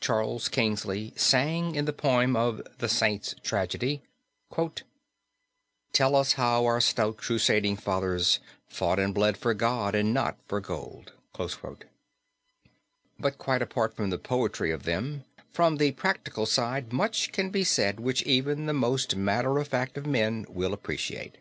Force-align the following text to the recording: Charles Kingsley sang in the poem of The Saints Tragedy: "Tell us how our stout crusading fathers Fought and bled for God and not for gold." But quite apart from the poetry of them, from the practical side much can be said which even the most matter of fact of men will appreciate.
Charles 0.00 0.48
Kingsley 0.48 1.12
sang 1.16 1.74
in 1.74 1.84
the 1.84 1.92
poem 1.92 2.36
of 2.36 2.62
The 2.78 2.88
Saints 2.88 3.34
Tragedy: 3.42 4.04
"Tell 5.92 6.14
us 6.14 6.34
how 6.34 6.64
our 6.64 6.80
stout 6.80 7.16
crusading 7.16 7.78
fathers 7.78 8.38
Fought 8.68 9.00
and 9.00 9.12
bled 9.12 9.36
for 9.36 9.52
God 9.52 9.96
and 9.96 10.14
not 10.14 10.38
for 10.46 10.60
gold." 10.60 11.12
But 13.18 13.38
quite 13.38 13.62
apart 13.62 13.96
from 13.96 14.10
the 14.10 14.18
poetry 14.18 14.70
of 14.70 14.84
them, 14.84 15.24
from 15.50 15.78
the 15.78 15.90
practical 15.90 16.46
side 16.46 16.92
much 16.92 17.32
can 17.32 17.50
be 17.50 17.64
said 17.64 17.98
which 17.98 18.22
even 18.22 18.66
the 18.66 18.72
most 18.72 19.16
matter 19.16 19.58
of 19.58 19.66
fact 19.66 19.96
of 19.96 20.06
men 20.06 20.46
will 20.48 20.72
appreciate. 20.72 21.38